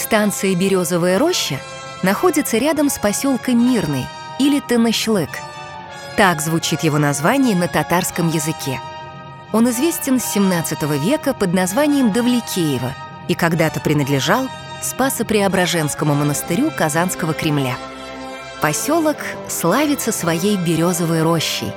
Станция 0.00 0.56
«Березовая 0.56 1.18
роща» 1.18 1.60
находится 2.02 2.56
рядом 2.56 2.88
с 2.88 2.98
поселком 2.98 3.70
Мирный 3.70 4.06
или 4.38 4.58
Тенашлык. 4.60 5.28
Так 6.16 6.40
звучит 6.40 6.82
его 6.82 6.98
название 6.98 7.54
на 7.54 7.68
татарском 7.68 8.28
языке. 8.28 8.80
Он 9.52 9.68
известен 9.68 10.18
с 10.18 10.24
17 10.24 10.82
века 11.02 11.34
под 11.34 11.52
названием 11.52 12.12
Давликеево 12.12 12.92
и 13.28 13.34
когда-то 13.34 13.80
принадлежал 13.80 14.48
Спасо-Преображенскому 14.82 16.14
монастырю 16.14 16.70
Казанского 16.76 17.34
Кремля. 17.34 17.76
Поселок 18.62 19.18
славится 19.48 20.12
своей 20.12 20.56
березовой 20.56 21.22
рощей. 21.22 21.72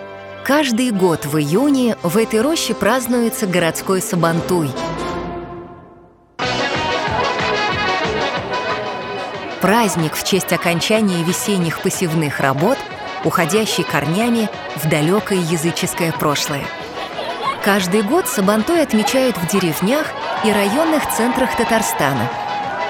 Каждый 0.46 0.92
год 0.92 1.26
в 1.26 1.38
июне 1.38 1.98
в 2.04 2.18
этой 2.18 2.42
роще 2.42 2.74
празднуется 2.74 3.48
городской 3.48 4.02
Сабантуй. 4.02 4.72
Праздник 9.64 10.16
в 10.16 10.26
честь 10.26 10.52
окончания 10.52 11.24
весенних 11.24 11.80
посевных 11.80 12.42
работ, 12.42 12.78
уходящий 13.24 13.86
корнями 13.86 14.50
в 14.76 14.90
далекое 14.90 15.40
языческое 15.40 16.12
прошлое. 16.12 16.66
Каждый 17.64 18.02
год 18.02 18.28
Сабантуй 18.28 18.82
отмечают 18.82 19.38
в 19.38 19.48
деревнях 19.48 20.08
и 20.44 20.52
районных 20.52 21.10
центрах 21.16 21.56
Татарстана. 21.56 22.30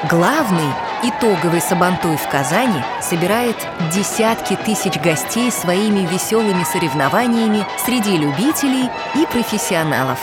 Главный 0.09 0.73
итоговый 1.03 1.61
Сабантуй 1.61 2.17
в 2.17 2.27
Казани 2.27 2.83
собирает 3.03 3.55
десятки 3.93 4.55
тысяч 4.55 4.99
гостей 4.99 5.51
своими 5.51 6.07
веселыми 6.07 6.63
соревнованиями 6.63 7.67
среди 7.85 8.17
любителей 8.17 8.89
и 9.13 9.27
профессионалов. 9.27 10.17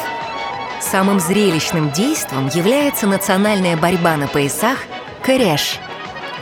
Самым 0.81 1.21
зрелищным 1.21 1.93
действом 1.93 2.49
является 2.49 3.07
национальная 3.07 3.77
борьба 3.77 4.17
на 4.17 4.27
поясах 4.27 4.79
«Кэреш». 5.23 5.79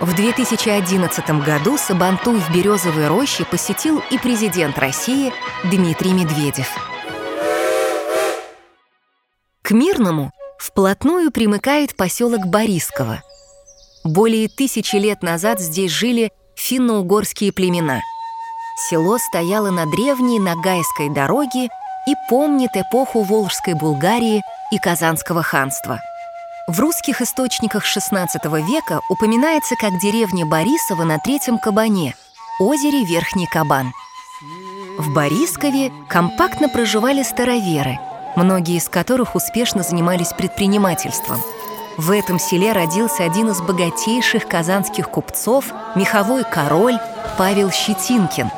В 0.01 0.15
2011 0.15 1.45
году 1.45 1.77
Сабантуй 1.77 2.39
в 2.39 2.55
Березовой 2.55 3.09
роще 3.09 3.45
посетил 3.45 4.01
и 4.13 4.19
президент 4.19 4.79
России 4.79 5.33
Дмитрий 5.65 6.13
Медведев. 6.13 6.69
К 9.63 9.73
Мирному 9.73 10.31
вплотную 10.57 11.33
примыкает 11.33 11.97
поселок 11.97 12.47
Борисково. 12.47 13.23
Более 14.05 14.49
тысячи 14.49 14.95
лет 14.95 15.25
назад 15.25 15.59
здесь 15.59 15.91
жили 15.91 16.31
финно-угорские 16.55 17.53
племена. 17.53 18.01
Село 18.89 19.19
стояло 19.19 19.71
на 19.71 19.85
древней 19.87 20.39
Ногайской 20.39 21.13
дороге 21.13 21.71
и 22.07 22.15
помнит 22.31 22.71
эпоху 22.75 23.25
Волжской 23.25 23.75
Булгарии 23.75 24.43
и 24.71 24.79
Казанского 24.79 25.43
ханства. 25.43 26.01
В 26.69 26.79
русских 26.79 27.21
источниках 27.21 27.85
XVI 27.85 28.29
века 28.65 29.01
упоминается 29.09 29.75
как 29.75 29.99
деревня 29.99 30.47
Борисова 30.47 31.03
на 31.03 31.19
Третьем 31.19 31.59
Кабане, 31.59 32.15
озере 32.61 33.05
Верхний 33.05 33.47
Кабан. 33.47 33.93
В 34.99 35.13
Борискове 35.13 35.91
компактно 36.09 36.69
проживали 36.69 37.25
староверы– 37.25 37.99
многие 38.39 38.77
из 38.77 38.89
которых 38.89 39.35
успешно 39.35 39.83
занимались 39.83 40.33
предпринимательством. 40.33 41.41
В 41.97 42.13
этом 42.13 42.39
селе 42.39 42.73
родился 42.73 43.25
один 43.25 43.51
из 43.51 43.61
богатейших 43.61 44.47
казанских 44.47 45.11
купцов, 45.11 45.67
меховой 45.97 46.45
король 46.45 46.99
Павел 47.37 47.71
Щетинкин. 47.73 48.51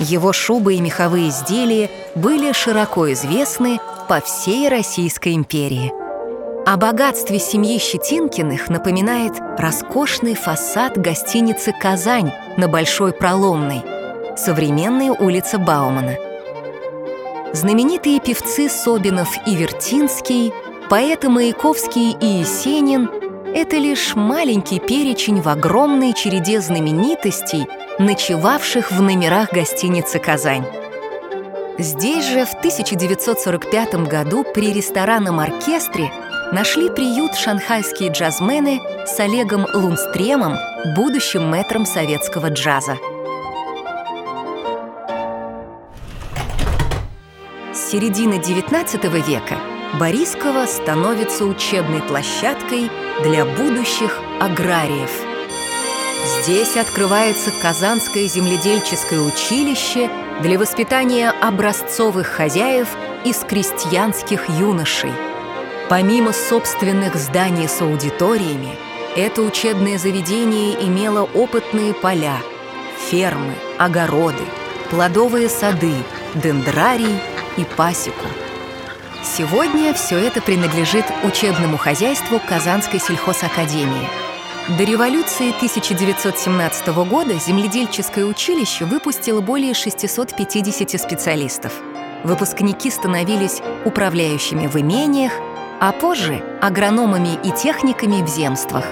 Его 0.00 0.32
шубы 0.32 0.74
и 0.74 0.80
меховые 0.80 1.30
изделия 1.30 1.90
были 2.14 2.52
широко 2.52 3.10
известны 3.12 3.80
по 4.08 4.20
всей 4.20 4.68
Российской 4.68 5.34
империи. 5.34 6.07
О 6.70 6.76
богатстве 6.76 7.38
семьи 7.38 7.78
Щетинкиных 7.78 8.68
напоминает 8.68 9.32
роскошный 9.56 10.34
фасад 10.34 10.98
гостиницы 10.98 11.72
«Казань» 11.72 12.30
на 12.58 12.68
Большой 12.68 13.14
Проломной, 13.14 13.82
современная 14.36 15.12
улица 15.12 15.58
Баумана– 15.58 16.16
Знаменитые 17.54 18.20
певцы 18.20 18.68
Собинов 18.68 19.30
и 19.46 19.56
Вертинский, 19.56 20.52
поэты 20.90 21.30
Маяковский 21.30 22.14
и 22.20 22.26
Есенин— 22.40 23.08
это 23.54 23.78
лишь 23.78 24.14
маленький 24.14 24.78
перечень 24.78 25.40
в 25.40 25.48
огромной 25.48 26.12
череде 26.12 26.60
знаменитостей, 26.60 27.66
ночевавших 27.98 28.92
в 28.92 29.00
номерах 29.00 29.54
гостиницы 29.54 30.18
«Казань». 30.18 30.66
Здесь 31.78 32.26
же 32.26 32.44
в 32.44 32.52
1945 32.54 34.06
году 34.06 34.44
при 34.52 34.74
ресторанном 34.74 35.40
оркестре 35.40 36.12
нашли 36.52 36.88
приют 36.88 37.34
шанхайские 37.34 38.10
джазмены 38.10 38.80
с 39.06 39.18
Олегом 39.20 39.66
Лунстремом, 39.74 40.56
будущим 40.96 41.48
мэтром 41.48 41.84
советского 41.84 42.48
джаза. 42.48 42.98
С 47.72 47.90
середины 47.90 48.34
XIX 48.34 49.08
века 49.26 49.56
Борисково 49.98 50.66
становится 50.66 51.44
учебной 51.44 52.02
площадкой 52.02 52.90
для 53.22 53.44
будущих 53.44 54.18
аграриев. 54.40 55.10
Здесь 56.42 56.76
открывается 56.76 57.50
Казанское 57.62 58.26
земледельческое 58.26 59.20
училище 59.20 60.10
для 60.42 60.58
воспитания 60.58 61.30
образцовых 61.30 62.26
хозяев 62.26 62.88
из 63.24 63.38
крестьянских 63.38 64.48
юношей. 64.48 65.27
Помимо 65.88 66.34
собственных 66.34 67.14
зданий 67.14 67.66
с 67.66 67.80
аудиториями, 67.80 68.76
это 69.16 69.40
учебное 69.40 69.96
заведение 69.96 70.74
имело 70.86 71.22
опытные 71.22 71.94
поля, 71.94 72.36
фермы, 73.10 73.54
огороды, 73.78 74.44
плодовые 74.90 75.48
сады, 75.48 75.94
дендрарий 76.34 77.18
и 77.56 77.64
пасеку. 77.64 78.26
Сегодня 79.24 79.94
все 79.94 80.18
это 80.18 80.42
принадлежит 80.42 81.06
учебному 81.24 81.78
хозяйству 81.78 82.38
Казанской 82.38 83.00
сельхозакадемии. 83.00 84.08
До 84.76 84.84
революции 84.84 85.54
1917 85.56 86.88
года 87.08 87.32
земледельческое 87.38 88.26
училище 88.26 88.84
выпустило 88.84 89.40
более 89.40 89.72
650 89.72 91.00
специалистов. 91.00 91.72
Выпускники 92.24 92.90
становились 92.90 93.62
управляющими 93.86 94.66
в 94.66 94.76
имениях, 94.76 95.32
а 95.80 95.92
позже– 95.92 96.42
агрономами 96.60 97.38
и 97.44 97.50
техниками 97.50 98.22
в 98.22 98.28
земствах. 98.28 98.84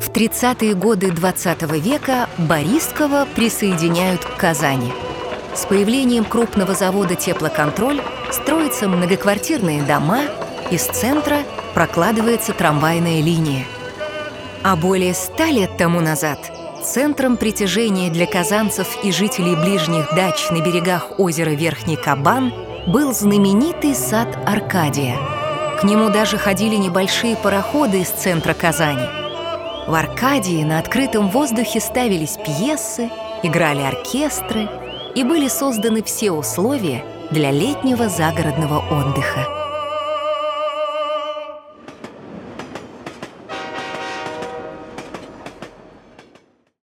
В 0.00 0.14
30-е 0.14 0.74
годы 0.74 1.10
20 1.10 1.62
века 1.82 2.28
Борисково 2.36 3.26
присоединяют 3.34 4.22
к 4.24 4.36
Казани. 4.36 4.92
С 5.54 5.64
появлением 5.64 6.24
крупного 6.24 6.74
завода 6.74 7.14
«Теплоконтроль» 7.14 8.02
строятся 8.30 8.88
многоквартирные 8.88 9.82
дома, 9.82 10.20
из 10.70 10.82
центра 10.82 11.38
прокладывается 11.74 12.52
трамвайная 12.52 13.22
линия. 13.22 13.64
А 14.62 14.76
более 14.76 15.14
ста 15.14 15.46
лет 15.46 15.76
тому 15.78 16.00
назад 16.00 16.38
центром 16.84 17.36
притяжения 17.36 18.10
для 18.10 18.26
казанцев 18.26 18.98
и 19.04 19.12
жителей 19.12 19.56
ближних 19.56 20.14
дач 20.14 20.50
на 20.50 20.60
берегах 20.60 21.18
озера 21.18 21.50
Верхний 21.50 21.96
Кабан 21.96 22.52
был 22.86 23.12
знаменитый 23.12 23.94
сад 23.94 24.38
Аркадия. 24.46 25.16
К 25.80 25.84
нему 25.84 26.10
даже 26.10 26.38
ходили 26.38 26.76
небольшие 26.76 27.36
пароходы 27.36 28.02
из 28.02 28.08
центра 28.08 28.54
Казани– 28.54 29.06
в 29.86 29.94
Аркадии 29.94 30.62
на 30.62 30.78
открытом 30.78 31.28
воздухе 31.28 31.80
ставились 31.80 32.36
пьесы, 32.36 33.10
играли 33.42 33.82
оркестры 33.82 34.68
и 35.16 35.24
были 35.24 35.48
созданы 35.48 36.04
все 36.04 36.30
условия 36.30 37.04
для 37.32 37.50
летнего 37.50 38.08
загородного 38.08 38.78
отдыха. 38.78 39.71